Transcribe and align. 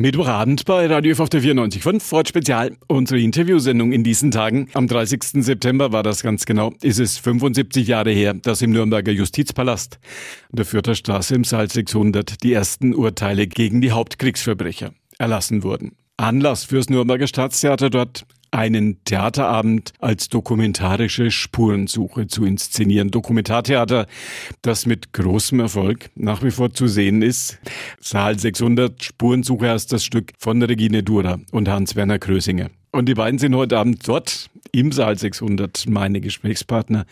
Mittwochabend 0.00 0.64
bei 0.64 0.86
Radio 0.86 1.10
F 1.10 1.18
auf 1.18 1.28
der 1.28 1.42
94.5, 1.42 1.98
Ford 1.98 2.28
Spezial, 2.28 2.76
unsere 2.86 3.18
Interviewsendung 3.18 3.90
in 3.90 4.04
diesen 4.04 4.30
Tagen. 4.30 4.68
Am 4.74 4.86
30. 4.86 5.42
September 5.44 5.90
war 5.90 6.04
das 6.04 6.22
ganz 6.22 6.46
genau, 6.46 6.72
ist 6.82 7.00
es 7.00 7.18
75 7.18 7.88
Jahre 7.88 8.12
her, 8.12 8.34
dass 8.34 8.62
im 8.62 8.70
Nürnberger 8.70 9.10
Justizpalast 9.10 9.98
der 10.52 10.64
Fürther 10.64 10.94
Straße 10.94 11.34
im 11.34 11.42
Saal 11.42 11.68
600 11.68 12.44
die 12.44 12.52
ersten 12.52 12.94
Urteile 12.94 13.48
gegen 13.48 13.80
die 13.80 13.90
Hauptkriegsverbrecher 13.90 14.92
erlassen 15.18 15.64
wurden. 15.64 15.96
Anlass 16.16 16.62
fürs 16.62 16.88
Nürnberger 16.88 17.26
Staatstheater 17.26 17.90
dort 17.90 18.24
einen 18.50 19.02
Theaterabend 19.04 19.92
als 19.98 20.28
dokumentarische 20.28 21.30
Spurensuche 21.30 22.26
zu 22.26 22.44
inszenieren. 22.44 23.10
Dokumentartheater, 23.10 24.06
das 24.62 24.86
mit 24.86 25.12
großem 25.12 25.60
Erfolg 25.60 26.10
nach 26.14 26.42
wie 26.42 26.50
vor 26.50 26.72
zu 26.72 26.86
sehen 26.86 27.22
ist. 27.22 27.58
Saal 28.00 28.38
600 28.38 29.02
Spurensuche 29.02 29.70
heißt 29.70 29.92
das 29.92 30.04
Stück 30.04 30.32
von 30.38 30.62
Regine 30.62 31.02
Dura 31.02 31.38
und 31.52 31.68
Hans-Werner 31.68 32.18
Krösinger. 32.18 32.70
Und 32.90 33.08
die 33.08 33.14
beiden 33.14 33.38
sind 33.38 33.54
heute 33.54 33.78
Abend 33.78 34.06
dort 34.08 34.50
im 34.72 34.92
Saal 34.92 35.18
600 35.18 35.86
meine 35.88 36.20
Gesprächspartner. 36.20 37.06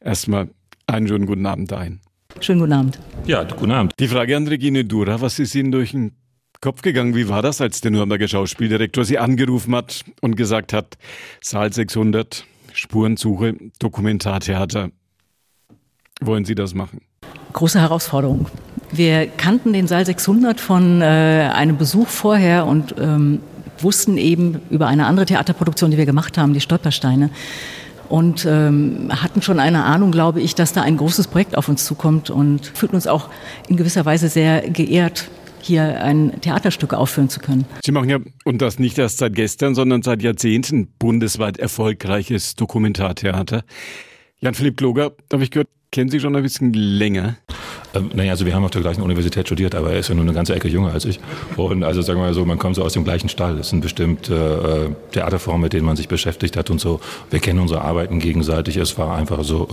Erstmal 0.00 0.50
einen 0.86 1.08
schönen 1.08 1.26
guten 1.26 1.46
Abend 1.46 1.70
dahin. 1.70 2.00
Schönen 2.40 2.60
guten 2.60 2.72
Abend. 2.72 2.98
Ja, 3.26 3.44
guten 3.44 3.70
Abend. 3.70 3.92
Die 3.98 4.08
Frage 4.08 4.36
an 4.36 4.48
Regine 4.48 4.84
Dura, 4.84 5.20
was 5.20 5.38
ist 5.38 5.54
Ihnen 5.54 5.70
durch 5.70 5.92
den 5.92 6.12
Kopf 6.64 6.80
gegangen. 6.80 7.14
Wie 7.14 7.28
war 7.28 7.42
das, 7.42 7.60
als 7.60 7.82
der 7.82 7.90
Nürnberger 7.90 8.26
Schauspieldirektor 8.26 9.04
Sie 9.04 9.18
angerufen 9.18 9.76
hat 9.76 10.02
und 10.22 10.34
gesagt 10.34 10.72
hat, 10.72 10.96
Saal 11.42 11.70
600, 11.70 12.46
Spurensuche, 12.72 13.54
Dokumentartheater. 13.78 14.88
Wollen 16.22 16.46
Sie 16.46 16.54
das 16.54 16.72
machen? 16.72 17.02
Große 17.52 17.78
Herausforderung. 17.78 18.46
Wir 18.90 19.26
kannten 19.26 19.74
den 19.74 19.86
Saal 19.86 20.06
600 20.06 20.58
von 20.58 21.02
äh, 21.02 21.50
einem 21.52 21.76
Besuch 21.76 22.08
vorher 22.08 22.64
und 22.64 22.94
ähm, 22.98 23.40
wussten 23.80 24.16
eben 24.16 24.62
über 24.70 24.86
eine 24.86 25.04
andere 25.04 25.26
Theaterproduktion, 25.26 25.90
die 25.90 25.98
wir 25.98 26.06
gemacht 26.06 26.38
haben, 26.38 26.54
die 26.54 26.62
Stolpersteine. 26.62 27.28
Und 28.08 28.46
ähm, 28.46 29.10
hatten 29.10 29.42
schon 29.42 29.60
eine 29.60 29.84
Ahnung, 29.84 30.12
glaube 30.12 30.40
ich, 30.40 30.54
dass 30.54 30.72
da 30.72 30.80
ein 30.80 30.96
großes 30.96 31.26
Projekt 31.26 31.58
auf 31.58 31.68
uns 31.68 31.84
zukommt 31.84 32.30
und 32.30 32.64
fühlten 32.64 32.96
uns 32.96 33.06
auch 33.06 33.28
in 33.68 33.76
gewisser 33.76 34.06
Weise 34.06 34.30
sehr 34.30 34.62
geehrt, 34.70 35.28
hier 35.64 36.02
ein 36.02 36.40
Theaterstück 36.40 36.94
aufführen 36.94 37.28
zu 37.28 37.40
können. 37.40 37.64
Sie 37.84 37.92
machen 37.92 38.08
ja, 38.08 38.18
und 38.44 38.62
das 38.62 38.78
nicht 38.78 38.98
erst 38.98 39.18
seit 39.18 39.34
gestern, 39.34 39.74
sondern 39.74 40.02
seit 40.02 40.22
Jahrzehnten 40.22 40.88
bundesweit 40.98 41.58
erfolgreiches 41.58 42.54
Dokumentartheater. 42.54 43.64
Jan-Philipp 44.40 44.76
Kloger, 44.76 45.12
habe 45.32 45.42
ich 45.42 45.50
gehört, 45.50 45.68
kennen 45.90 46.10
Sie 46.10 46.20
schon 46.20 46.34
ein 46.34 46.42
bisschen 46.42 46.72
länger? 46.72 47.36
Ähm, 47.94 48.10
naja, 48.14 48.32
also 48.32 48.44
wir 48.44 48.54
haben 48.54 48.64
auf 48.64 48.72
der 48.72 48.82
gleichen 48.82 49.00
Universität 49.00 49.46
studiert, 49.46 49.74
aber 49.74 49.92
er 49.92 50.00
ist 50.00 50.08
ja 50.08 50.14
nur 50.14 50.24
eine 50.24 50.34
ganze 50.34 50.54
Ecke 50.54 50.68
jünger 50.68 50.92
als 50.92 51.04
ich. 51.04 51.20
Und 51.56 51.84
also 51.84 52.02
sagen 52.02 52.18
wir 52.18 52.26
mal 52.26 52.34
so, 52.34 52.44
man 52.44 52.58
kommt 52.58 52.74
so 52.74 52.82
aus 52.82 52.92
dem 52.92 53.04
gleichen 53.04 53.28
Stall. 53.28 53.58
Es 53.58 53.70
sind 53.70 53.80
bestimmte 53.80 54.90
äh, 54.90 55.12
Theaterformen, 55.12 55.62
mit 55.62 55.72
denen 55.72 55.86
man 55.86 55.96
sich 55.96 56.08
beschäftigt 56.08 56.56
hat 56.56 56.70
und 56.70 56.80
so. 56.80 57.00
Wir 57.30 57.38
kennen 57.38 57.60
unsere 57.60 57.82
Arbeiten 57.82 58.18
gegenseitig. 58.18 58.76
Es 58.76 58.98
war 58.98 59.16
einfach 59.16 59.44
so, 59.44 59.68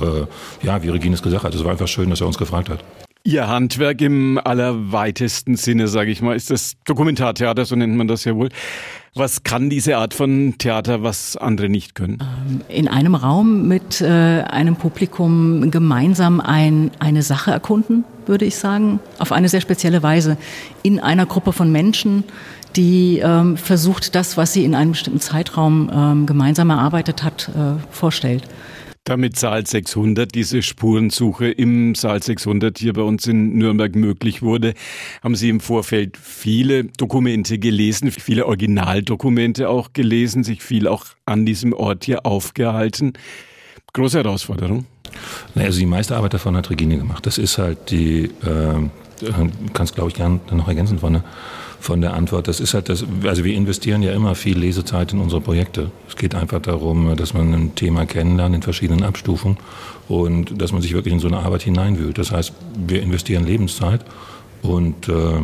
äh, 0.62 0.66
ja, 0.66 0.84
wie 0.84 0.89
Regine 0.89 1.16
es 1.16 1.23
gesagt 1.23 1.44
hat, 1.44 1.56
es 1.56 1.64
war 1.64 1.72
einfach 1.72 1.88
schön, 1.88 2.09
dass 2.12 2.22
er 2.22 2.28
uns 2.28 2.38
gefragt 2.38 2.69
hat. 2.69 2.84
Ihr 3.23 3.47
Handwerk 3.47 4.02
im 4.02 4.39
allerweitesten 4.44 5.55
Sinne, 5.55 5.88
sage 5.88 6.09
ich 6.09 6.23
mal, 6.23 6.36
ist 6.36 6.50
das 6.50 6.73
Dokumentartheater, 6.86 7.66
so 7.66 7.75
nennt 7.75 7.95
man 7.95 8.08
das 8.08 8.25
ja 8.25 8.36
wohl. 8.36 8.50
Was 9.13 9.44
kann 9.44 9.69
diese 9.69 9.97
Art 9.97 10.16
von 10.16 10.55
Theater, 10.58 11.03
was 11.03 11.38
andere 11.38 11.69
nicht 11.69 11.94
können? 11.94 12.17
Ähm, 12.19 12.61
in 12.67 12.88
einem 12.88 13.13
Raum 13.13 13.67
mit 13.67 14.02
äh, 14.02 14.08
einem 14.08 14.75
Publikum 14.75 15.69
gemeinsam 15.69 16.41
ein, 16.41 16.89
eine 16.97 17.22
Sache 17.22 17.52
erkunden, 17.52 18.05
würde 18.25 18.45
ich 18.45 18.55
sagen, 18.55 19.00
auf 19.19 19.31
eine 19.31 19.50
sehr 19.50 19.61
spezielle 19.61 20.02
Weise. 20.02 20.38
In 20.81 21.00
einer 21.00 21.28
Gruppe 21.28 21.53
von 21.53 21.72
Menschen, 21.72 22.23
die 22.75 23.19
ähm, 23.19 23.56
versucht, 23.56 24.16
das, 24.16 24.35
was 24.35 24.53
sie 24.53 24.63
in 24.63 24.73
einem 24.73 24.94
bestimmten 24.94 25.19
Zeitraum 25.19 25.91
ähm, 25.94 26.25
gemeinsam 26.25 26.72
erarbeitet 26.72 27.22
hat, 27.22 27.50
äh, 27.50 27.80
vorstellt 27.91 28.47
damit 29.12 29.38
Saal 29.38 29.67
600, 29.67 30.34
diese 30.34 30.62
Spurensuche 30.62 31.50
im 31.50 31.96
Saal 31.96 32.24
600 32.24 32.80
hier 32.80 32.94
bei 32.94 33.02
uns 33.02 33.28
in 33.28 33.58
Nürnberg 33.58 33.94
möglich 33.94 34.41
wurde, 34.41 34.74
haben 35.22 35.35
Sie 35.35 35.50
im 35.50 35.59
Vorfeld 35.59 36.16
viele 36.16 36.85
Dokumente 36.85 37.59
gelesen, 37.59 38.09
viele 38.09 38.46
Originaldokumente 38.46 39.68
auch 39.68 39.91
gelesen, 39.91 40.46
sich 40.46 40.63
viel 40.63 40.88
auch 40.88 41.03
an 41.25 41.46
diesem 41.46 41.74
Ort 41.74 42.06
hier 42.06 42.25
aufgehalten. 42.25 43.12
Große 43.91 44.19
Herausforderung. 44.19 44.85
Naja, 45.56 45.68
also 45.68 45.80
die 45.80 45.85
meiste 45.85 46.16
Arbeit 46.16 46.34
davon 46.34 46.56
hat 46.56 46.69
Regine 46.69 46.97
gemacht. 46.97 47.25
Das 47.25 47.38
ist 47.38 47.58
halt 47.58 47.91
die, 47.91 48.24
äh, 48.24 48.90
kannst 49.74 49.96
glaube 49.96 50.09
ich 50.09 50.16
gerne 50.16 50.40
noch 50.52 50.68
ergänzen 50.68 51.00
von 51.00 51.14
der 51.14 51.24
von 51.82 52.00
der 52.00 52.14
Antwort. 52.14 52.48
Das 52.48 52.59
ist 52.59 52.74
halt 52.74 52.90
das, 52.90 53.04
also 53.24 53.44
wir 53.44 53.54
investieren 53.56 54.04
ja 54.04 54.14
immer 54.14 54.36
viel 54.36 54.58
Lesezeit 54.58 55.14
in 55.14 55.20
unsere 55.20 55.42
Projekte. 55.42 55.92
Es 56.08 56.16
geht 56.16 56.36
einfach 56.36 56.62
darum, 56.62 57.16
dass 57.16 57.34
man 57.34 57.54
ein 57.54 57.76
Thema 57.76 58.06
kennenlernt 58.06 58.56
in 58.56 58.62
verschiedenen 58.62 59.04
Abstufungen 59.04 59.58
und 60.08 60.62
dass 60.62 60.72
man 60.72 60.82
sich 60.82 60.94
wirklich 60.94 61.14
in 61.14 61.20
so 61.20 61.28
eine 61.28 61.40
Arbeit 61.40 61.64
hineinwühlt. 61.64 62.18
Das 62.18 62.32
heißt, 62.32 62.54
wir 62.88 63.02
investieren 63.02 63.46
Lebenszeit 63.46 64.06
und 64.62 65.09
äh, 65.09 65.42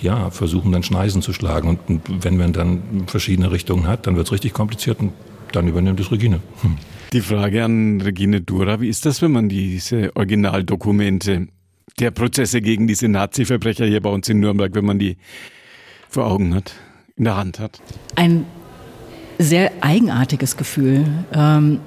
ja, 0.00 0.30
versuchen 0.30 0.72
dann 0.72 0.82
Schneisen 0.82 1.20
zu 1.20 1.32
schlagen. 1.32 1.68
Und, 1.68 1.78
und 1.88 2.24
wenn 2.24 2.38
man 2.38 2.52
dann 2.52 3.04
verschiedene 3.06 3.52
Richtungen 3.52 3.86
hat, 3.86 4.06
dann 4.06 4.16
wird 4.16 4.26
es 4.26 4.32
richtig 4.32 4.54
kompliziert 4.54 5.00
und 5.00 5.12
dann 5.52 5.68
übernimmt 5.68 6.00
es 6.00 6.10
Regine. 6.10 6.40
Hm. 6.62 6.76
Die 7.12 7.20
Frage 7.20 7.64
an 7.64 8.00
Regine 8.00 8.40
Dura, 8.40 8.80
wie 8.80 8.88
ist 8.88 9.04
das, 9.04 9.20
wenn 9.20 9.32
man 9.32 9.48
diese 9.48 10.14
Originaldokumente 10.14 11.48
der 11.98 12.10
Prozesse 12.10 12.60
gegen 12.60 12.86
diese 12.86 13.08
Nazi-Verbrecher 13.08 13.86
hier 13.86 14.00
bei 14.00 14.10
uns 14.10 14.28
in 14.28 14.40
Nürnberg, 14.40 14.74
wenn 14.74 14.84
man 14.84 14.98
die 14.98 15.16
vor 16.08 16.26
Augen 16.26 16.54
hat, 16.54 16.74
in 17.16 17.24
der 17.24 17.36
Hand 17.36 17.58
hat? 17.58 17.80
Ein 18.16 18.44
sehr 19.38 19.72
eigenartiges 19.80 20.56
Gefühl. 20.56 21.06
Ähm, 21.32 21.80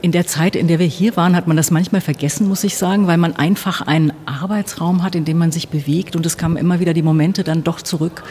in 0.00 0.12
der 0.12 0.26
Zeit, 0.26 0.54
in 0.54 0.68
der 0.68 0.78
wir 0.78 0.86
hier 0.86 1.16
waren, 1.16 1.34
hat 1.34 1.48
man 1.48 1.56
das 1.56 1.70
manchmal 1.70 2.00
vergessen, 2.00 2.48
muss 2.48 2.62
ich 2.64 2.76
sagen, 2.76 3.06
weil 3.06 3.18
man 3.18 3.34
einfach 3.34 3.82
einen 3.82 4.12
Arbeitsraum 4.26 5.02
hat, 5.02 5.14
in 5.14 5.24
dem 5.24 5.38
man 5.38 5.50
sich 5.50 5.68
bewegt. 5.68 6.14
Und 6.14 6.24
es 6.24 6.36
kamen 6.36 6.56
immer 6.56 6.80
wieder 6.80 6.94
die 6.94 7.02
Momente 7.02 7.42
dann 7.42 7.64
doch 7.64 7.82
zurück, 7.82 8.22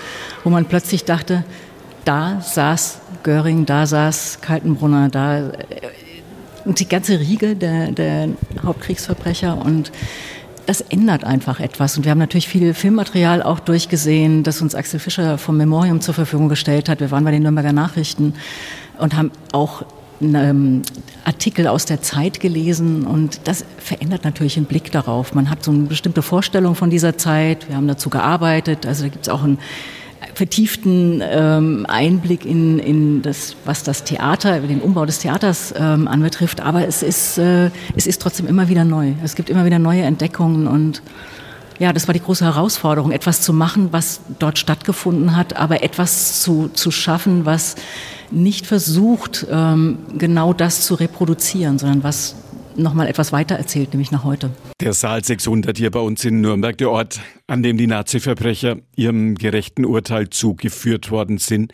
wo 0.43 0.49
man 0.49 0.65
plötzlich 0.65 1.03
dachte, 1.03 1.43
da 2.05 2.39
saß 2.41 2.99
Göring, 3.23 3.65
da 3.65 3.85
saß 3.85 4.39
Kaltenbrunner, 4.41 5.09
da 5.09 5.49
äh, 5.49 5.53
und 6.63 6.81
die 6.81 6.87
ganze 6.87 7.19
Riege 7.19 7.55
der, 7.55 7.91
der 7.91 8.29
Hauptkriegsverbrecher 8.61 9.57
und 9.57 9.91
das 10.67 10.81
ändert 10.81 11.23
einfach 11.23 11.59
etwas. 11.59 11.97
Und 11.97 12.03
wir 12.03 12.11
haben 12.11 12.19
natürlich 12.19 12.49
viel 12.49 12.73
Filmmaterial 12.73 13.41
auch 13.41 13.59
durchgesehen, 13.59 14.43
das 14.43 14.61
uns 14.61 14.75
Axel 14.75 14.99
Fischer 14.99 15.37
vom 15.37 15.57
Memorium 15.57 16.01
zur 16.01 16.13
Verfügung 16.13 16.49
gestellt 16.49 16.89
hat. 16.89 16.99
Wir 16.99 17.09
waren 17.09 17.23
bei 17.23 17.31
den 17.31 17.43
Nürnberger 17.43 17.71
Nachrichten 17.71 18.33
und 18.99 19.15
haben 19.15 19.31
auch 19.53 19.85
ähm, 20.21 20.81
Artikel 21.23 21.67
aus 21.67 21.85
der 21.85 22.01
Zeit 22.01 22.41
gelesen 22.41 23.05
und 23.05 23.39
das 23.45 23.63
verändert 23.77 24.25
natürlich 24.25 24.55
den 24.55 24.65
Blick 24.65 24.91
darauf. 24.91 25.33
Man 25.33 25.49
hat 25.49 25.63
so 25.63 25.71
eine 25.71 25.83
bestimmte 25.83 26.21
Vorstellung 26.21 26.75
von 26.75 26.89
dieser 26.89 27.17
Zeit. 27.17 27.69
Wir 27.69 27.77
haben 27.77 27.87
dazu 27.87 28.09
gearbeitet. 28.09 28.85
Also 28.85 29.03
da 29.03 29.09
gibt 29.09 29.25
es 29.25 29.29
auch 29.29 29.43
ein 29.43 29.59
vertieften 30.37 31.23
ähm, 31.27 31.87
Einblick 31.89 32.45
in, 32.45 32.77
in 32.77 33.23
das, 33.23 33.55
was 33.65 33.81
das 33.81 34.03
Theater, 34.03 34.59
den 34.59 34.81
Umbau 34.81 35.03
des 35.07 35.17
Theaters 35.17 35.73
ähm, 35.75 36.07
anbetrifft. 36.07 36.61
Aber 36.61 36.87
es 36.87 37.01
ist, 37.01 37.39
äh, 37.39 37.71
es 37.95 38.05
ist 38.05 38.21
trotzdem 38.21 38.45
immer 38.45 38.69
wieder 38.69 38.85
neu. 38.85 39.13
Es 39.23 39.33
gibt 39.33 39.49
immer 39.49 39.65
wieder 39.65 39.79
neue 39.79 40.03
Entdeckungen 40.03 40.67
und 40.67 41.01
ja, 41.79 41.91
das 41.91 42.07
war 42.07 42.13
die 42.13 42.21
große 42.21 42.45
Herausforderung, 42.45 43.11
etwas 43.11 43.41
zu 43.41 43.51
machen, 43.51 43.89
was 43.91 44.21
dort 44.37 44.59
stattgefunden 44.59 45.35
hat, 45.35 45.57
aber 45.57 45.81
etwas 45.81 46.41
zu, 46.41 46.69
zu 46.71 46.91
schaffen, 46.91 47.45
was 47.45 47.75
nicht 48.29 48.67
versucht, 48.67 49.47
ähm, 49.49 49.97
genau 50.19 50.53
das 50.53 50.81
zu 50.81 50.93
reproduzieren, 50.93 51.79
sondern 51.79 52.03
was 52.03 52.35
nochmal 52.77 53.07
etwas 53.07 53.31
weiter 53.31 53.55
erzählt, 53.55 53.93
nämlich 53.93 54.11
nach 54.11 54.23
heute. 54.23 54.51
Der 54.79 54.93
Saal 54.93 55.23
600 55.23 55.77
hier 55.77 55.91
bei 55.91 55.99
uns 55.99 56.23
in 56.25 56.41
Nürnberg, 56.41 56.77
der 56.77 56.91
Ort, 56.91 57.19
an 57.47 57.63
dem 57.63 57.77
die 57.77 57.87
Nazi-Verbrecher 57.87 58.77
ihrem 58.95 59.35
gerechten 59.35 59.85
Urteil 59.85 60.29
zugeführt 60.29 61.11
worden 61.11 61.37
sind. 61.37 61.73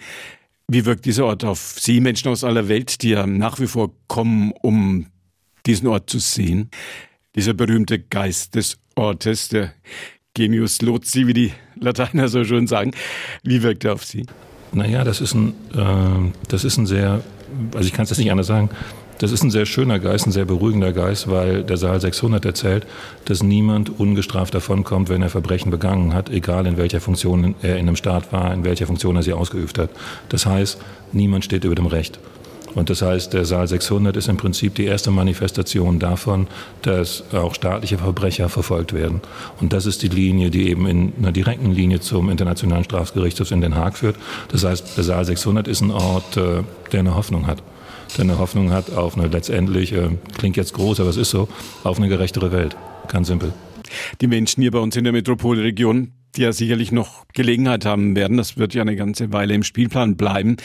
Wie 0.68 0.86
wirkt 0.86 1.06
dieser 1.06 1.26
Ort 1.26 1.44
auf 1.44 1.76
Sie, 1.80 2.00
Menschen 2.00 2.30
aus 2.30 2.44
aller 2.44 2.68
Welt, 2.68 3.02
die 3.02 3.10
ja 3.10 3.28
nach 3.28 3.60
wie 3.60 3.68
vor 3.68 3.92
kommen, 4.08 4.54
um 4.62 5.08
diesen 5.66 5.88
Ort 5.88 6.10
zu 6.10 6.20
sehen? 6.20 6.70
Dieser 7.36 7.54
berühmte 7.54 8.00
Geist 8.00 8.56
des 8.56 8.78
Ortes, 8.96 9.50
der 9.50 9.74
Genius 10.34 10.82
Loci, 10.82 11.28
wie 11.28 11.34
die 11.34 11.52
Lateiner 11.76 12.28
so 12.28 12.44
schön 12.44 12.68
sagen. 12.68 12.92
Wie 13.44 13.62
wirkt 13.62 13.86
er 13.86 13.94
auf 13.94 14.06
Sie? 14.06 14.26
Naja, 14.72 15.04
das 15.04 15.22
ist 15.22 15.36
ein, 15.36 15.54
äh, 15.76 16.32
das 16.48 16.64
ist 16.64 16.78
ein 16.78 16.88
sehr, 16.88 17.22
also 17.76 17.88
ich 17.88 17.94
kann 17.94 18.04
es 18.04 18.10
jetzt 18.10 18.18
nicht 18.18 18.32
anders 18.32 18.48
sagen, 18.48 18.70
das 19.24 19.32
ist 19.32 19.42
ein 19.42 19.52
sehr 19.52 19.66
schöner 19.66 20.00
Geist, 20.00 20.28
ein 20.28 20.34
sehr 20.34 20.44
beruhigender 20.44 20.92
Geist, 20.92 21.30
weil 21.30 21.64
der 21.64 21.78
Saal 21.78 22.02
600 22.02 22.44
erzählt, 22.44 22.86
dass 23.24 23.42
niemand 23.42 23.98
ungestraft 23.98 24.54
davonkommt, 24.54 25.08
wenn 25.08 25.22
er 25.22 25.30
Verbrechen 25.30 25.72
begangen 25.72 26.14
hat, 26.14 26.30
egal 26.30 26.68
in 26.68 26.76
welcher 26.76 27.00
Funktion 27.00 27.56
er 27.62 27.78
in 27.78 27.88
einem 27.88 27.96
Staat 27.96 28.34
war, 28.34 28.54
in 28.54 28.66
welcher 28.66 28.86
Funktion 28.86 29.16
er 29.16 29.24
sie 29.24 29.32
ausgeübt 29.32 29.80
hat. 29.80 29.92
Das 30.28 30.46
heißt, 30.46 30.78
niemand 31.14 31.46
steht 31.46 31.64
über 31.64 31.74
dem 31.74 31.86
Recht. 31.86 32.20
Und 32.76 32.90
das 32.90 33.02
heißt, 33.02 33.32
der 33.32 33.46
Saal 33.46 33.66
600 33.66 34.18
ist 34.18 34.28
im 34.28 34.36
Prinzip 34.36 34.76
die 34.76 34.84
erste 34.84 35.10
Manifestation 35.10 36.00
davon, 36.00 36.48
dass 36.82 37.24
auch 37.32 37.56
staatliche 37.56 38.00
Verbrecher 38.00 38.50
verfolgt 38.50 38.92
werden. 38.92 39.22
Und 39.62 39.72
das 39.72 39.86
ist 39.86 40.02
die 40.02 40.10
Linie, 40.10 40.50
die 40.50 40.68
eben 40.68 40.86
in 40.86 41.14
einer 41.18 41.32
direkten 41.32 41.72
Linie 41.72 42.02
zum 42.02 42.30
Internationalen 42.30 42.84
Strafgerichtshof 42.84 43.52
in 43.52 43.62
Den 43.62 43.76
Haag 43.76 43.98
führt. 43.98 44.18
Das 44.52 44.66
heißt, 44.66 44.98
der 44.98 45.06
Saal 45.06 45.24
600 45.24 45.70
ist 45.70 45.80
ein 45.80 45.92
Ort, 45.92 46.36
äh, 46.36 46.64
der 46.92 47.00
eine 47.00 47.16
Hoffnung 47.16 47.48
hat. 47.48 47.64
Eine 48.20 48.38
Hoffnung 48.38 48.72
hat 48.72 48.92
auf 48.92 49.18
eine 49.18 49.28
letztendlich, 49.28 49.94
äh, 49.94 50.10
klingt 50.38 50.58
jetzt 50.58 50.74
groß, 50.74 51.00
aber 51.00 51.10
es 51.10 51.18
ist 51.18 51.32
so, 51.32 51.48
auf 51.84 51.98
eine 51.98 52.10
gerechtere 52.10 52.52
Welt. 52.52 52.76
Ganz 53.08 53.28
simpel. 53.28 53.54
Die 54.22 54.28
Menschen 54.28 54.62
hier 54.62 54.72
bei 54.72 54.80
uns 54.80 54.96
in 54.96 55.04
der 55.04 55.14
Metropolregion 55.14 56.12
die 56.36 56.42
ja 56.42 56.52
sicherlich 56.52 56.92
noch 56.92 57.28
Gelegenheit 57.34 57.86
haben 57.86 58.16
werden, 58.16 58.38
das 58.38 58.58
wird 58.58 58.74
ja 58.74 58.82
eine 58.82 58.96
ganze 58.96 59.32
Weile 59.32 59.54
im 59.54 59.64
Spielplan 59.64 60.18
bleiben, 60.18 60.58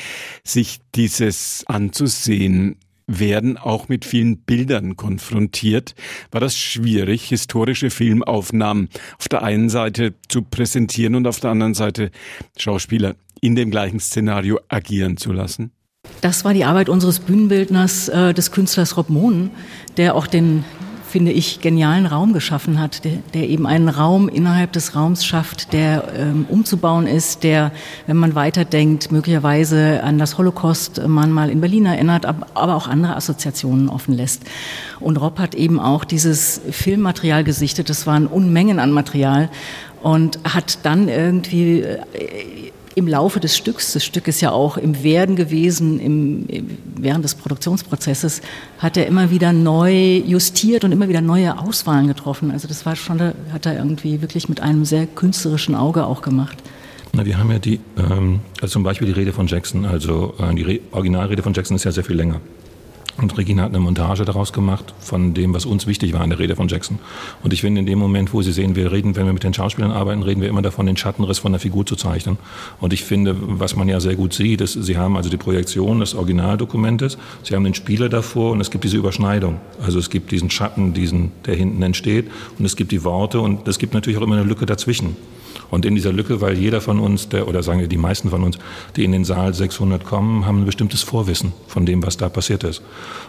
sich 0.45 0.79
dieses 0.95 1.65
anzusehen 1.67 2.77
werden 3.07 3.57
auch 3.57 3.89
mit 3.89 4.05
vielen 4.05 4.39
Bildern 4.39 4.97
konfrontiert. 4.97 5.95
War 6.31 6.43
das 6.43 6.59
schwierig, 6.59 7.25
historische 7.25 7.89
Filmaufnahmen 7.89 8.91
auf 9.19 9.29
der 9.29 9.43
einen 9.43 9.71
Seite 9.71 10.15
zu 10.29 10.43
präsentieren 10.43 11.15
und 11.15 11.27
auf 11.27 11.41
der 11.41 11.51
anderen 11.51 11.75
Seite 11.75 12.11
Schauspieler 12.59 13.17
in 13.41 13.57
dem 13.57 13.71
gleichen 13.71 13.99
Szenario 13.99 14.61
agieren 14.69 15.17
zu 15.17 15.33
lassen? 15.33 15.73
Das 16.21 16.45
war 16.45 16.53
die 16.53 16.65
Arbeit 16.65 16.89
unseres 16.89 17.21
Bühnenbildners, 17.21 18.09
äh, 18.09 18.35
des 18.35 18.51
Künstlers 18.51 18.97
Rob 18.97 19.09
Mohn, 19.09 19.51
der 19.97 20.15
auch 20.15 20.27
den 20.27 20.65
finde 21.09 21.33
ich, 21.33 21.61
genialen 21.61 22.07
Raum 22.07 22.33
geschaffen 22.33 22.79
hat, 22.79 23.05
der, 23.05 23.13
der 23.35 23.49
eben 23.49 23.67
einen 23.67 23.89
Raum 23.89 24.29
innerhalb 24.29 24.73
des 24.73 24.95
Raums 24.95 25.25
schafft, 25.25 25.73
der 25.73 26.13
ähm, 26.15 26.47
umzubauen 26.49 27.07
ist, 27.07 27.43
der, 27.43 27.73
wenn 28.07 28.17
man 28.17 28.35
weiterdenkt, 28.35 29.11
möglicherweise 29.11 30.03
an 30.03 30.19
das 30.19 30.39
Holocaust 30.39 31.01
man 31.07 31.33
mal 31.33 31.51
in 31.51 31.61
Berlin 31.61 31.87
erinnert, 31.87 32.27
aber 32.27 32.75
auch 32.75 32.87
andere 32.87 33.17
Assoziationen 33.17 33.89
offen 33.89 34.15
lässt. 34.15 34.43
Und 35.01 35.17
Rob 35.17 35.39
hat 35.39 35.55
eben 35.55 35.81
auch 35.81 36.05
dieses 36.05 36.61
Filmmaterial 36.71 37.43
gesichtet, 37.43 37.89
das 37.89 38.07
waren 38.07 38.27
Unmengen 38.27 38.79
an 38.79 38.93
Material 38.93 39.49
und 40.03 40.39
hat 40.45 40.81
dann 40.85 41.09
irgendwie 41.09 41.81
äh, 41.81 41.99
im 42.99 43.09
Laufe 43.09 43.41
des 43.41 43.57
Stücks, 43.57 43.93
das 43.93 44.05
Stück 44.05 44.29
ist 44.29 44.41
ja 44.41 44.51
auch 44.51 44.77
im 44.77 45.03
Werden 45.03 45.37
gewesen, 45.37 46.01
im, 46.01 46.47
während 46.97 47.25
des 47.25 47.35
Produktionsprozesses, 47.37 48.43
hat 48.79 48.97
er 48.97 49.07
immer 49.07 49.31
wieder 49.31 49.53
neu 49.53 50.17
justiert 50.19 50.85
und 50.85 50.93
immer 50.93 51.09
wieder 51.09 51.21
neue 51.21 51.59
Auswahlen 51.59 52.09
getroffen. 52.09 52.51
Also 52.51 52.69
das 52.69 52.85
war 52.85 52.97
schon, 52.97 53.21
hat 53.21 53.67
er 53.67 53.77
irgendwie 53.77 54.21
wirklich 54.21 54.49
mit 54.49 54.61
einem 54.61 54.85
sehr 54.85 55.07
künstlerischen 55.07 55.75
Auge 55.75 56.05
auch 56.05 56.23
gemacht. 56.23 56.59
Na, 57.13 57.25
wir 57.25 57.39
haben 57.39 57.51
ja 57.51 57.59
die, 57.59 57.81
ähm, 57.97 58.41
also 58.61 58.73
zum 58.73 58.83
Beispiel 58.83 59.07
die 59.07 59.15
Rede 59.15 59.33
von 59.33 59.47
Jackson, 59.47 59.87
also 59.87 60.35
äh, 60.39 60.55
die 60.55 60.63
Re 60.63 60.81
Originalrede 60.91 61.43
von 61.43 61.55
Jackson 61.55 61.77
ist 61.77 61.85
ja 61.85 61.93
sehr 61.93 62.05
viel 62.05 62.17
länger. 62.17 62.41
Und 63.21 63.37
Regina 63.37 63.65
hat 63.65 63.71
eine 63.71 63.81
Montage 63.81 64.25
daraus 64.25 64.53
gemacht 64.53 64.95
von 65.01 65.35
dem, 65.35 65.53
was 65.53 65.67
uns 65.67 65.89
wichtig 65.89 66.13
war 66.13 66.23
in 66.23 66.31
der 66.31 66.39
Rede 66.39 66.55
von 66.55 66.69
Jackson. 66.69 67.01
Und 67.43 67.53
ich 67.53 67.63
finde, 67.63 67.81
in 67.81 67.87
dem 67.87 67.99
Moment, 67.99 68.33
wo 68.33 68.43
Sie 68.43 68.53
sehen, 68.53 68.77
wir 68.77 68.93
reden, 68.93 69.17
wenn 69.17 69.27
wir 69.27 69.33
mit 69.33 69.43
den 69.43 69.53
Schauspielern 69.53 69.91
arbeiten, 69.91 70.23
reden 70.23 70.41
wir 70.41 70.49
immer 70.49 70.63
davon, 70.63 70.87
den 70.87 70.97
Schattenriss 70.97 71.41
von 71.41 71.51
der 71.51 71.61
Figur 71.61 71.85
zu 71.85 71.97
zeichnen. 71.97 72.39
Und 72.81 72.93
ich 72.93 73.03
finde, 73.03 73.35
was 73.37 73.75
man 73.75 73.89
ja 73.89 73.99
sehr 73.99 74.15
gut 74.15 74.35
sieht, 74.35 74.61
ist, 74.61 74.75
Sie 74.75 74.97
haben 74.97 75.17
also 75.17 75.31
die 75.31 75.37
Projektion 75.37 75.99
des 75.99 76.15
Originaldokumentes, 76.15 77.19
Sie 77.43 77.57
haben 77.57 77.65
den 77.65 77.75
Spieler 77.75 78.09
davor 78.09 78.53
und 78.53 78.61
es 78.61 78.71
gibt 78.71 78.85
diese 78.85 78.97
Überschneidung. 78.97 79.59
Also 79.83 79.99
es 79.99 80.11
gibt 80.11 80.31
diesen 80.31 80.49
Schatten, 80.49 80.95
diesen, 80.95 81.33
der 81.45 81.57
hinten 81.57 81.83
entsteht 81.83 82.31
und 82.57 82.65
es 82.65 82.77
gibt 82.77 82.93
die 82.93 83.03
Worte 83.03 83.41
und 83.41 83.67
es 83.67 83.81
gibt 83.81 83.95
natürlich 83.95 84.19
auch 84.19 84.23
immer 84.23 84.37
eine 84.37 84.45
Lücke 84.45 84.65
dazwischen. 84.65 85.17
Und 85.71 85.85
in 85.85 85.95
dieser 85.95 86.13
Lücke, 86.13 86.41
weil 86.41 86.57
jeder 86.57 86.81
von 86.81 86.99
uns, 86.99 87.29
der, 87.29 87.49
oder 87.49 87.63
sagen 87.63 87.81
wir 87.81 87.89
die 87.89 87.97
meisten 87.97 88.31
von 88.31 88.43
uns, 88.43 88.59
die 88.97 89.05
in 89.05 89.13
den 89.13 89.25
Saal 89.25 89.53
600 89.55 90.05
kommen, 90.05 90.47
haben 90.47 90.63
ein 90.63 90.67
bestimmtes 90.67 91.03
Vorwissen 91.03 91.53
von 91.67 91.85
dem, 91.85 92.05
was 92.05 92.17
da 92.17 92.29
passiert 92.29 92.65
ist. 92.65 92.83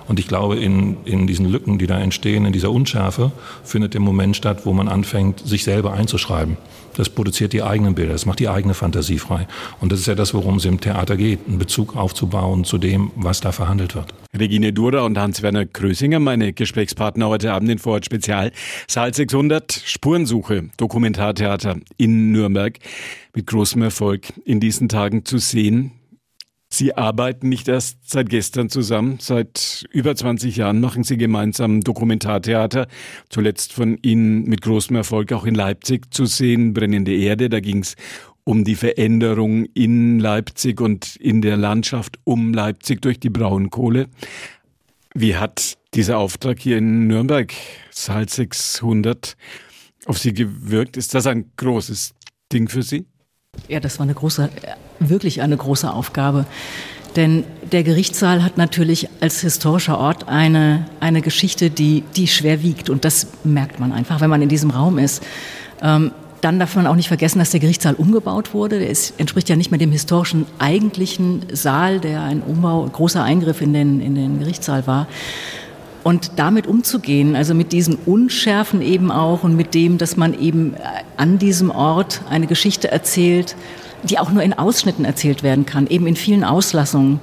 Und 0.07 0.19
ich 0.19 0.27
glaube, 0.27 0.57
in, 0.57 0.98
in 1.06 1.27
diesen 1.27 1.45
Lücken, 1.45 1.77
die 1.77 1.88
da 1.88 2.00
entstehen, 2.00 2.45
in 2.45 2.54
dieser 2.54 2.71
Unschärfe, 2.71 3.31
findet 3.63 3.94
der 3.94 4.01
Moment 4.01 4.36
statt, 4.36 4.66
wo 4.66 4.74
man 4.74 4.88
anfängt, 4.88 5.48
sich 5.48 5.63
selber 5.63 5.94
einzuschreiben. 5.94 6.57
Das 7.00 7.07
produziert 7.07 7.54
die 7.54 7.63
eigenen 7.63 7.96
Bilder, 7.96 8.12
das 8.12 8.25
macht 8.25 8.42
die 8.42 8.50
eigene 8.50 8.74
Fantasie 8.74 9.19
frei. 9.19 9.48
Und 9.80 9.94
das 9.94 10.01
ist 10.01 10.07
ja 10.07 10.16
das, 10.16 10.34
worum 10.34 10.57
es 10.57 10.66
im 10.66 10.81
Theater 10.81 11.16
geht, 11.16 11.40
einen 11.48 11.57
Bezug 11.57 11.96
aufzubauen 11.96 12.66
zu 12.66 12.78
dem, 12.78 13.13
was 13.16 13.40
da 13.40 13.54
verhandelt 13.54 13.96
wird. 13.96 14.13
Regine 14.38 14.74
Dura 14.74 15.04
und 15.06 15.18
Hans-Werner 15.18 15.66
Krösinger, 15.66 16.19
meine 16.19 16.51
Gesprächspartner 16.51 17.30
heute 17.30 17.54
Abend 17.54 17.69
in 17.69 17.80
Vorort 17.80 18.04
Spezial. 18.04 18.51
Saal 18.86 19.13
600, 19.13 19.81
Spurensuche, 19.86 20.72
Dokumentartheater 20.75 21.78
in 21.96 22.34
Nürnberg. 22.34 22.78
Mit 23.34 23.48
großem 23.48 23.81
Erfolg 23.81 24.34
in 24.44 24.60
diesen 24.60 24.90
Tagen 24.90 25.24
zu 25.24 25.38
sehen. 25.38 25.94
Sie 26.71 26.95
arbeiten 26.95 27.50
nicht 27.50 27.68
erst 27.68 28.10
seit 28.10 28.30
gestern 28.30 28.69
zusammen. 28.69 29.18
Seit 29.19 29.86
über 29.92 30.16
20 30.16 30.56
Jahren 30.56 30.80
machen 30.80 31.04
Sie 31.04 31.18
gemeinsam 31.18 31.81
Dokumentartheater. 31.81 32.88
Zuletzt 33.30 33.74
von 33.74 33.98
Ihnen 34.04 34.44
mit 34.44 34.62
großem 34.62 34.95
Erfolg 34.95 35.33
auch 35.33 35.45
in 35.45 35.56
Leipzig 35.56 36.13
zu 36.13 36.25
sehen. 36.25 36.74
Brennende 36.74 37.16
Erde, 37.16 37.50
da 37.50 37.60
ging 37.60 37.80
es 37.80 37.95
um 38.44 38.63
die 38.63 38.75
Veränderung 38.75 39.66
in 39.74 40.19
Leipzig 40.19 40.80
und 40.80 41.16
in 41.16 41.42
der 41.42 41.57
Landschaft 41.57 42.19
um 42.24 42.54
Leipzig 42.54 43.01
durch 43.01 43.19
die 43.19 43.31
Braunkohle. 43.31 44.07
Wie 45.16 45.36
hat 45.36 45.77
dieser 45.95 46.19
Auftrag 46.19 46.60
hier 46.60 46.77
in 46.77 47.07
Nürnberg, 47.07 47.51
Saal 47.89 48.30
600, 48.30 49.36
auf 50.06 50.19
Sie 50.19 50.33
gewirkt? 50.33 50.98
Ist 50.98 51.16
das 51.16 51.25
ein 51.25 51.51
großes 51.57 52.13
Ding 52.54 52.69
für 52.69 52.83
Sie? 52.83 53.06
Ja, 53.68 53.80
das 53.80 54.00
war 54.00 54.04
eine 54.04 54.13
große, 54.13 54.50
wirklich 55.00 55.42
eine 55.42 55.57
große 55.57 55.92
Aufgabe. 55.92 56.46
Denn 57.16 57.44
der 57.72 57.84
Gerichtssaal 57.84 58.44
hat 58.44 58.57
natürlich 58.57 59.10
als 59.19 59.42
historischer 59.42 59.98
Ort 59.98 60.28
eine, 60.28 60.86
eine 61.00 61.22
Geschichte, 61.22 61.69
die, 61.69 62.04
die 62.16 62.28
schwer 62.28 62.62
wiegt. 62.62 62.90
Und 62.90 63.06
das 63.06 63.28
merkt 63.44 63.80
man 63.80 63.92
einfach, 63.92 64.22
wenn 64.22 64.30
man 64.30 64.42
in 64.42 64.50
diesem 64.50 64.69
Raum 64.69 64.98
ist. 64.98 65.24
Ähm, 65.81 66.12
dann 66.42 66.60
darf 66.60 66.75
man 66.75 66.88
auch 66.88 66.96
nicht 66.96 67.07
vergessen, 67.07 67.40
dass 67.40 67.50
der 67.50 67.60
Gerichtssaal 67.60 67.96
umgebaut 67.96 68.54
wurde. 68.54 68.80
Der 68.80 68.90
ist, 68.90 69.19
entspricht 69.19 69.50
ja 69.50 69.56
nicht 69.56 69.72
mehr 69.72 69.80
dem 69.80 69.92
historischen 69.92 70.45
eigentlichen 70.57 71.45
Saal, 71.52 72.00
der 72.00 72.22
ein 72.22 72.42
Umbau, 72.42 72.86
großer 72.86 73.24
Eingriff 73.24 73.62
in 73.62 73.74
den, 73.74 74.00
in 74.00 74.16
den 74.16 74.40
Gerichtssaal 74.40 74.88
war. 74.88 75.07
Und 76.04 76.31
damit 76.38 76.66
umzugehen, 76.66 77.36
also 77.36 77.54
mit 77.54 77.74
diesen 77.74 77.95
Unschärfen 78.06 78.81
eben 78.81 79.12
auch 79.12 79.44
und 79.44 79.56
mit 79.57 79.74
dem, 79.74 79.98
dass 79.98 80.16
man 80.16 80.40
eben 80.40 80.75
an 81.19 81.38
diesem 81.38 81.69
Ort 81.69 82.21
eine 82.30 82.48
Geschichte 82.48 82.92
erzählt, 82.92 83.56
die 84.04 84.19
auch 84.19 84.31
nur 84.31 84.42
in 84.42 84.54
Ausschnitten 84.54 85.04
erzählt 85.06 85.44
werden 85.44 85.66
kann, 85.66 85.88
eben 85.88 86.07
in 86.07 86.16
vielen 86.16 86.45
Auslassungen 86.45 87.19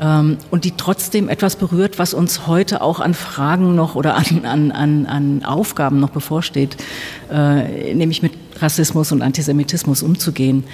ähm, 0.00 0.38
und 0.50 0.64
die 0.64 0.72
trotzdem 0.72 1.28
etwas 1.28 1.56
berührt, 1.56 1.98
was 1.98 2.14
uns 2.14 2.46
heute 2.46 2.80
auch 2.80 3.00
an 3.00 3.14
Fragen 3.14 3.74
noch 3.74 3.96
oder 3.96 4.16
an, 4.16 4.44
an, 4.44 4.70
an, 4.70 5.06
an 5.06 5.44
Aufgaben 5.44 5.98
noch 5.98 6.10
bevorsteht, 6.10 6.76
äh, 7.30 7.92
nämlich 7.94 8.22
mit 8.22 8.32
Rassismus 8.60 9.10
und 9.10 9.22
Antisemitismus 9.22 10.02
umzugehen. 10.02 10.64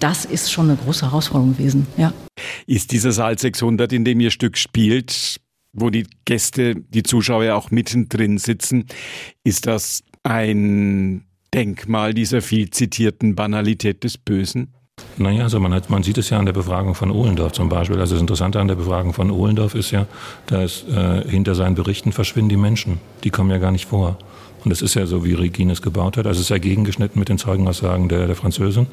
Das 0.00 0.24
ist 0.24 0.50
schon 0.50 0.70
eine 0.70 0.78
große 0.78 1.06
Herausforderung 1.06 1.56
gewesen, 1.56 1.86
ja. 1.96 2.12
Ist 2.66 2.92
dieser 2.92 3.12
Saal 3.12 3.38
600, 3.38 3.92
in 3.92 4.04
dem 4.04 4.20
Ihr 4.20 4.30
Stück 4.30 4.56
spielt, 4.56 5.36
wo 5.72 5.90
die 5.90 6.06
Gäste, 6.24 6.74
die 6.74 7.02
Zuschauer 7.02 7.54
auch 7.54 7.70
mittendrin 7.70 8.38
sitzen. 8.38 8.86
Ist 9.44 9.66
das 9.66 10.02
ein 10.22 11.24
Denkmal 11.54 12.14
dieser 12.14 12.42
viel 12.42 12.70
zitierten 12.70 13.36
Banalität 13.36 14.02
des 14.02 14.18
Bösen? 14.18 14.74
Naja, 15.16 15.44
also 15.44 15.60
man, 15.60 15.72
hat, 15.72 15.90
man 15.90 16.02
sieht 16.02 16.18
es 16.18 16.30
ja 16.30 16.38
an 16.38 16.46
der 16.46 16.52
Befragung 16.52 16.94
von 16.94 17.10
Ohlendorf 17.10 17.52
zum 17.52 17.68
Beispiel. 17.68 17.98
Also 18.00 18.14
das 18.14 18.20
Interessante 18.20 18.60
an 18.60 18.68
der 18.68 18.74
Befragung 18.74 19.12
von 19.12 19.30
Ohlendorf 19.30 19.74
ist 19.74 19.90
ja, 19.92 20.06
dass 20.46 20.84
äh, 20.88 21.28
hinter 21.28 21.54
seinen 21.54 21.74
Berichten 21.74 22.12
verschwinden 22.12 22.48
die 22.48 22.56
Menschen. 22.56 22.98
Die 23.22 23.30
kommen 23.30 23.50
ja 23.50 23.58
gar 23.58 23.70
nicht 23.70 23.86
vor. 23.86 24.18
Und 24.64 24.70
das 24.70 24.80
ist 24.80 24.94
ja 24.94 25.06
so, 25.06 25.24
wie 25.24 25.34
Regine 25.34 25.72
es 25.72 25.82
gebaut 25.82 26.16
hat. 26.16 26.26
Also 26.26 26.38
es 26.38 26.46
ist 26.46 26.50
ja 26.50 26.58
gegengeschnitten 26.58 27.18
mit 27.18 27.28
den 27.28 27.38
Zeugenaussagen 27.38 28.08
der, 28.08 28.26
der 28.26 28.34
Französin. 28.34 28.86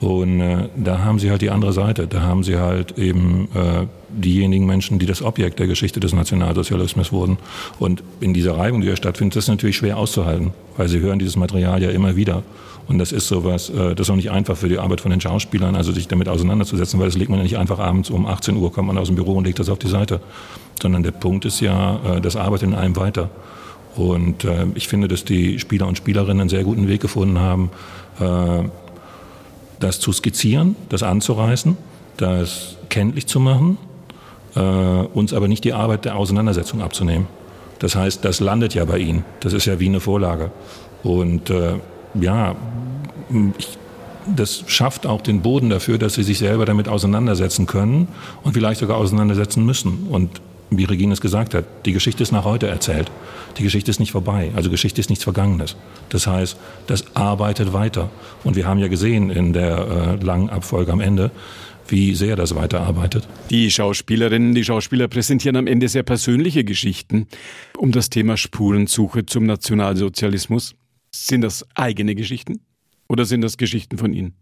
Und 0.00 0.40
äh, 0.40 0.68
da 0.76 0.98
haben 0.98 1.18
sie 1.18 1.30
halt 1.30 1.42
die 1.42 1.50
andere 1.50 1.72
Seite. 1.72 2.06
Da 2.06 2.20
haben 2.22 2.44
sie 2.44 2.58
halt 2.58 2.98
eben 2.98 3.48
äh, 3.54 3.86
diejenigen 4.10 4.66
Menschen, 4.66 4.98
die 4.98 5.06
das 5.06 5.22
Objekt 5.22 5.58
der 5.58 5.66
Geschichte 5.66 5.98
des 5.98 6.12
Nationalsozialismus 6.12 7.10
wurden. 7.10 7.38
Und 7.78 8.02
in 8.20 8.34
dieser 8.34 8.56
Reibung, 8.56 8.82
die 8.82 8.86
ja 8.86 8.96
stattfindet, 8.96 9.36
ist 9.36 9.48
das 9.48 9.52
natürlich 9.52 9.76
schwer 9.76 9.96
auszuhalten, 9.96 10.52
weil 10.76 10.88
sie 10.88 11.00
hören 11.00 11.18
dieses 11.18 11.36
Material 11.36 11.82
ja 11.82 11.90
immer 11.90 12.14
wieder. 12.14 12.42
Und 12.86 12.98
das 12.98 13.12
ist 13.12 13.28
sowas, 13.28 13.70
äh, 13.70 13.94
das 13.94 14.06
ist 14.06 14.10
auch 14.10 14.16
nicht 14.16 14.30
einfach 14.30 14.56
für 14.56 14.68
die 14.68 14.78
Arbeit 14.78 15.00
von 15.00 15.10
den 15.10 15.20
Schauspielern, 15.20 15.74
also 15.74 15.92
sich 15.92 16.06
damit 16.06 16.28
auseinanderzusetzen, 16.28 16.98
weil 17.00 17.06
das 17.06 17.16
legt 17.16 17.30
man 17.30 17.38
ja 17.38 17.42
nicht 17.42 17.58
einfach 17.58 17.78
abends 17.78 18.10
um 18.10 18.26
18 18.26 18.56
Uhr, 18.56 18.72
kommt 18.72 18.88
man 18.88 18.98
aus 18.98 19.08
dem 19.08 19.16
Büro 19.16 19.34
und 19.34 19.44
legt 19.44 19.58
das 19.58 19.68
auf 19.68 19.78
die 19.78 19.88
Seite. 19.88 20.20
Sondern 20.80 21.02
der 21.02 21.10
Punkt 21.10 21.44
ist 21.44 21.60
ja, 21.60 21.98
äh, 22.04 22.20
das 22.20 22.36
arbeitet 22.36 22.68
in 22.68 22.74
einem 22.74 22.96
weiter. 22.96 23.30
Und 23.98 24.44
äh, 24.44 24.66
ich 24.74 24.86
finde, 24.86 25.08
dass 25.08 25.24
die 25.24 25.58
Spieler 25.58 25.88
und 25.88 25.98
Spielerinnen 25.98 26.42
einen 26.42 26.48
sehr 26.48 26.62
guten 26.62 26.86
Weg 26.86 27.00
gefunden 27.00 27.40
haben, 27.40 27.70
äh, 28.20 28.68
das 29.80 29.98
zu 29.98 30.12
skizzieren, 30.12 30.76
das 30.88 31.02
anzureißen, 31.02 31.76
das 32.16 32.76
kenntlich 32.90 33.26
zu 33.26 33.40
machen, 33.40 33.76
äh, 34.54 34.60
uns 34.60 35.34
aber 35.34 35.48
nicht 35.48 35.64
die 35.64 35.72
Arbeit 35.72 36.04
der 36.04 36.14
Auseinandersetzung 36.14 36.80
abzunehmen. 36.80 37.26
Das 37.80 37.96
heißt, 37.96 38.24
das 38.24 38.38
landet 38.38 38.72
ja 38.74 38.84
bei 38.84 38.98
Ihnen. 38.98 39.24
Das 39.40 39.52
ist 39.52 39.66
ja 39.66 39.80
wie 39.80 39.86
eine 39.86 40.00
Vorlage. 40.00 40.52
Und 41.02 41.50
äh, 41.50 41.74
ja, 42.20 42.54
ich 43.58 43.78
das 44.36 44.64
schafft 44.66 45.06
auch 45.06 45.22
den 45.22 45.40
Boden 45.40 45.70
dafür, 45.70 45.98
dass 45.98 46.14
sie 46.14 46.22
sich 46.22 46.38
selber 46.38 46.66
damit 46.66 46.88
auseinandersetzen 46.88 47.66
können 47.66 48.08
und 48.42 48.52
vielleicht 48.52 48.80
sogar 48.80 48.98
auseinandersetzen 48.98 49.64
müssen. 49.64 50.06
Und 50.10 50.42
wie 50.70 50.84
Regine 50.84 51.12
es 51.12 51.20
gesagt 51.20 51.54
hat, 51.54 51.64
die 51.86 51.92
Geschichte 51.92 52.22
ist 52.22 52.32
nach 52.32 52.44
heute 52.44 52.68
erzählt. 52.68 53.10
Die 53.56 53.62
Geschichte 53.62 53.90
ist 53.90 54.00
nicht 54.00 54.12
vorbei. 54.12 54.50
Also 54.54 54.70
Geschichte 54.70 55.00
ist 55.00 55.08
nichts 55.08 55.24
Vergangenes. 55.24 55.76
Das 56.10 56.26
heißt, 56.26 56.56
das 56.86 57.16
arbeitet 57.16 57.72
weiter. 57.72 58.10
Und 58.44 58.56
wir 58.56 58.66
haben 58.66 58.78
ja 58.78 58.88
gesehen 58.88 59.30
in 59.30 59.52
der 59.52 60.18
äh, 60.20 60.24
langen 60.24 60.50
Abfolge 60.50 60.92
am 60.92 61.00
Ende, 61.00 61.30
wie 61.88 62.14
sehr 62.14 62.36
das 62.36 62.54
weiterarbeitet. 62.54 63.26
Die 63.50 63.70
Schauspielerinnen, 63.70 64.54
die 64.54 64.64
Schauspieler 64.64 65.08
präsentieren 65.08 65.56
am 65.56 65.66
Ende 65.66 65.88
sehr 65.88 66.02
persönliche 66.02 66.64
Geschichten 66.64 67.26
um 67.76 67.92
das 67.92 68.10
Thema 68.10 68.36
Spurensuche 68.36 69.24
zum 69.24 69.46
Nationalsozialismus. 69.46 70.74
Sind 71.10 71.40
das 71.40 71.66
eigene 71.74 72.14
Geschichten? 72.14 72.60
Oder 73.08 73.24
sind 73.24 73.40
das 73.40 73.56
Geschichten 73.56 73.96
von 73.96 74.12
Ihnen? 74.12 74.34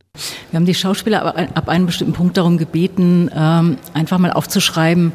Wir 0.51 0.59
haben 0.59 0.67
die 0.67 0.75
Schauspieler 0.75 1.25
ab 1.55 1.69
einem 1.69 1.87
bestimmten 1.87 2.15
Punkt 2.15 2.37
darum 2.37 2.59
gebeten, 2.59 3.31
ähm, 3.33 3.79
einfach 3.95 4.19
mal 4.19 4.33
aufzuschreiben, 4.33 5.13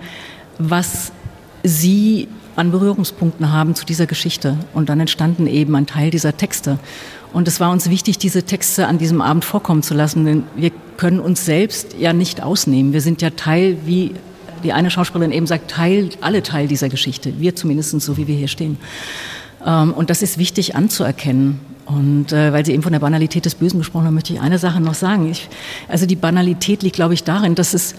was 0.70 1.12
sie 1.64 2.28
an 2.56 2.72
Berührungspunkten 2.72 3.52
haben 3.52 3.76
zu 3.76 3.86
dieser 3.86 4.06
Geschichte. 4.06 4.58
Und 4.74 4.90
dann 4.90 5.00
entstanden 5.00 5.48
eben 5.48 5.76
ein 5.76 5.88
Teil 5.88 6.12
dieser 6.12 6.36
Texte. 6.36 6.80
Und 7.34 7.48
es 7.48 7.60
war 7.60 7.72
uns 7.72 7.90
wichtig, 7.90 8.18
diese 8.18 8.44
Texte 8.44 8.88
an 8.88 8.98
diesem 8.98 9.22
Abend 9.22 9.46
vorkommen 9.46 9.84
zu 9.84 9.94
lassen, 9.94 10.26
denn 10.26 10.44
wir 10.56 10.72
können 10.98 11.20
uns 11.20 11.46
selbst 11.46 11.96
ja 11.98 12.14
nicht 12.14 12.44
ausnehmen. 12.44 12.94
Wir 12.94 13.02
sind 13.02 13.22
ja 13.22 13.30
Teil, 13.32 13.78
wie 13.86 14.14
die 14.64 14.74
eine 14.74 14.92
Schauspielerin 14.92 15.32
eben 15.32 15.48
sagt, 15.48 15.72
Teil, 15.72 16.10
alle 16.20 16.44
Teil 16.44 16.68
dieser 16.68 16.90
Geschichte. 16.90 17.34
Wir 17.40 17.56
zumindest 17.56 18.00
so, 18.02 18.18
wie 18.18 18.28
wir 18.28 18.36
hier 18.36 18.50
stehen. 18.50 18.78
Ähm, 19.66 19.94
und 19.94 20.10
das 20.10 20.22
ist 20.22 20.38
wichtig 20.38 20.76
anzuerkennen. 20.76 21.60
Und 21.94 22.32
äh, 22.32 22.54
weil 22.54 22.66
Sie 22.66 22.74
eben 22.74 22.84
von 22.84 22.92
der 22.92 23.00
Banalität 23.00 23.46
des 23.46 23.56
Bösen 23.56 23.80
gesprochen 23.80 24.06
haben, 24.06 24.14
möchte 24.14 24.34
ich 24.34 24.40
eine 24.40 24.58
Sache 24.58 24.80
noch 24.80 24.94
sagen. 24.94 25.30
Ich, 25.30 25.50
also 25.88 26.06
die 26.06 26.16
Banalität 26.16 26.84
liegt, 26.84 26.96
glaube 26.96 27.14
ich, 27.14 27.24
darin, 27.24 27.56
dass 27.56 27.74
es, 27.74 27.96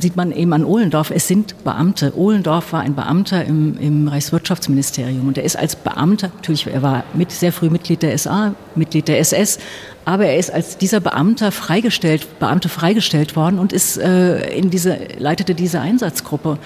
sieht 0.00 0.16
man 0.16 0.32
eben 0.32 0.52
an 0.52 0.64
Ohlendorf, 0.64 1.10
es 1.10 1.28
sind 1.28 1.62
Beamte. 1.62 2.16
Ohlendorf 2.16 2.72
war 2.72 2.80
ein 2.80 2.94
Beamter 2.94 3.44
im, 3.44 3.78
im 3.78 4.08
Reichswirtschaftsministerium 4.08 5.28
und 5.28 5.38
er 5.38 5.44
ist 5.44 5.56
als 5.56 5.76
Beamter, 5.76 6.30
natürlich, 6.36 6.66
er 6.66 6.82
war 6.82 7.04
mit, 7.14 7.30
sehr 7.30 7.52
früh 7.52 7.70
Mitglied 7.70 8.02
der 8.02 8.16
SA, 8.18 8.54
Mitglied 8.74 9.08
der 9.08 9.18
SS, 9.20 9.58
aber 10.04 10.26
er 10.26 10.38
ist 10.38 10.50
als 10.50 10.78
dieser 10.78 11.00
Beamter 11.00 11.52
freigestellt, 11.52 12.40
Beamte 12.40 12.68
freigestellt 12.68 13.36
worden 13.36 13.58
und 13.58 13.72
ist 13.72 13.98
äh, 13.98 14.56
in 14.56 14.70
diese, 14.70 14.98
leitete 15.18 15.54
diese 15.54 15.80
Einsatzgruppe. 15.80 16.58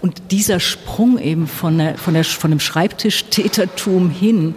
Und 0.00 0.30
dieser 0.30 0.60
Sprung 0.60 1.18
eben 1.18 1.46
von, 1.46 1.78
der, 1.78 1.96
von, 1.96 2.14
der, 2.14 2.24
von 2.24 2.50
dem 2.50 2.60
Schreibtischtätertum 2.60 4.10
hin 4.10 4.54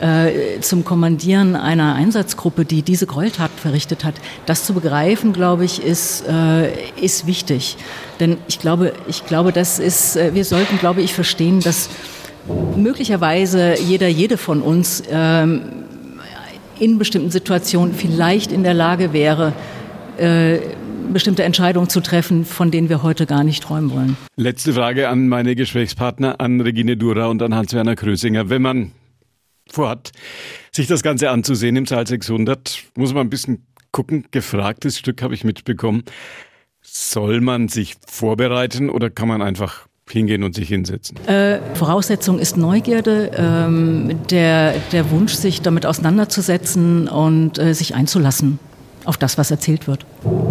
äh, 0.00 0.60
zum 0.60 0.84
Kommandieren 0.84 1.56
einer 1.56 1.94
Einsatzgruppe, 1.94 2.64
die 2.64 2.82
diese 2.82 3.06
Gräueltat 3.06 3.50
verrichtet 3.56 4.04
hat, 4.04 4.14
das 4.46 4.64
zu 4.64 4.74
begreifen, 4.74 5.32
glaube 5.32 5.64
ich, 5.64 5.82
ist, 5.82 6.24
äh, 6.28 6.72
ist 7.00 7.26
wichtig. 7.26 7.76
Denn 8.20 8.38
ich 8.48 8.58
glaube, 8.58 8.92
ich 9.08 9.26
glaube, 9.26 9.52
das 9.52 9.78
ist, 9.78 10.16
äh, 10.16 10.34
wir 10.34 10.44
sollten, 10.44 10.78
glaube 10.78 11.00
ich, 11.00 11.14
verstehen, 11.14 11.60
dass 11.60 11.88
möglicherweise 12.76 13.76
jeder, 13.80 14.08
jede 14.08 14.36
von 14.36 14.62
uns 14.62 15.02
ähm, 15.10 15.62
in 16.78 16.98
bestimmten 16.98 17.30
Situationen 17.30 17.94
vielleicht 17.94 18.52
in 18.52 18.62
der 18.62 18.74
Lage 18.74 19.12
wäre, 19.12 19.52
äh, 20.18 20.58
bestimmte 21.12 21.44
Entscheidungen 21.44 21.88
zu 21.88 22.00
treffen, 22.00 22.44
von 22.44 22.70
denen 22.70 22.88
wir 22.88 23.02
heute 23.02 23.26
gar 23.26 23.44
nicht 23.44 23.62
träumen 23.62 23.90
wollen. 23.92 24.16
Letzte 24.36 24.72
Frage 24.72 25.08
an 25.08 25.28
meine 25.28 25.54
Gesprächspartner, 25.54 26.40
an 26.40 26.60
Regine 26.60 26.96
Dura 26.96 27.26
und 27.26 27.42
an 27.42 27.54
Hans-Werner 27.54 27.94
Krösinger. 27.94 28.48
Wenn 28.48 28.62
man 28.62 28.92
vorhat, 29.70 30.12
sich 30.72 30.86
das 30.86 31.02
Ganze 31.02 31.30
anzusehen 31.30 31.76
im 31.76 31.86
Saal 31.86 32.06
600, 32.06 32.84
muss 32.96 33.14
man 33.14 33.26
ein 33.26 33.30
bisschen 33.30 33.66
gucken. 33.92 34.26
Gefragtes 34.30 34.98
Stück 34.98 35.22
habe 35.22 35.34
ich 35.34 35.44
mitbekommen. 35.44 36.04
Soll 36.82 37.40
man 37.40 37.68
sich 37.68 37.96
vorbereiten 38.06 38.90
oder 38.90 39.08
kann 39.08 39.28
man 39.28 39.40
einfach 39.40 39.86
hingehen 40.10 40.42
und 40.42 40.54
sich 40.54 40.68
hinsetzen? 40.68 41.16
Äh, 41.26 41.60
Voraussetzung 41.74 42.38
ist 42.38 42.56
Neugierde, 42.56 43.30
ähm, 43.36 44.20
der, 44.30 44.74
der 44.92 45.10
Wunsch, 45.10 45.32
sich 45.32 45.62
damit 45.62 45.86
auseinanderzusetzen 45.86 47.08
und 47.08 47.58
äh, 47.58 47.72
sich 47.72 47.94
einzulassen 47.94 48.58
auf 49.04 49.16
das, 49.16 49.38
was 49.38 49.50
erzählt 49.50 49.86
wird. 49.86 50.04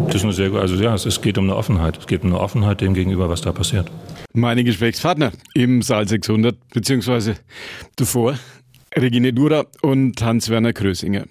Das 0.08 0.16
ist 0.16 0.24
eine 0.24 0.34
sehr, 0.34 0.54
also 0.54 0.76
ja, 0.76 0.94
es 0.94 1.22
geht 1.22 1.38
um 1.38 1.46
eine 1.46 1.56
Offenheit. 1.56 1.98
Es 1.98 2.08
geht 2.08 2.24
um 2.24 2.30
eine 2.30 2.40
Offenheit 2.40 2.82
dem 2.82 2.94
gegenüber, 2.94 3.30
was 3.30 3.42
da 3.42 3.52
passiert. 3.52 3.92
Meine 4.34 4.64
Gesprächspartner 4.64 5.32
im 5.54 5.82
Saal 5.82 6.08
600 6.08 6.56
beziehungsweise 6.70 7.36
davor 7.96 8.36
Regine 8.96 9.34
Dura 9.34 9.66
und 9.82 10.22
Hans-Werner 10.22 10.74
Krösinger. 10.74 11.26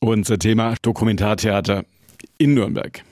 Unser 0.00 0.38
Thema 0.38 0.74
Dokumentartheater 0.82 1.84
in 2.38 2.54
Nürnberg. 2.54 3.02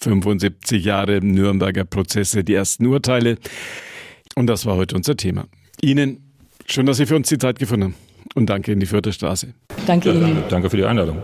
75 0.00 0.84
Jahre 0.84 1.20
Nürnberger 1.20 1.84
Prozesse, 1.84 2.44
die 2.44 2.54
ersten 2.54 2.86
Urteile. 2.86 3.38
Und 4.36 4.46
das 4.46 4.66
war 4.66 4.76
heute 4.76 4.94
unser 4.94 5.16
Thema. 5.16 5.46
Ihnen 5.80 6.32
schön, 6.66 6.86
dass 6.86 6.98
Sie 6.98 7.06
für 7.06 7.16
uns 7.16 7.28
die 7.28 7.38
Zeit 7.38 7.58
gefunden 7.58 7.84
haben. 7.84 7.94
Und 8.34 8.50
danke 8.50 8.72
in 8.72 8.80
die 8.80 8.86
vierte 8.86 9.12
Straße. 9.12 9.52
Danke 9.86 10.12
Ihnen. 10.12 10.44
Danke 10.48 10.70
für 10.70 10.76
die 10.76 10.84
Einladung. 10.84 11.18